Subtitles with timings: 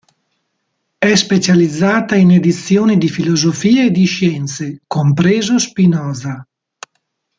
[0.97, 6.43] È specializzata in edizioni di filosofia e di scienze, compreso Spinoza.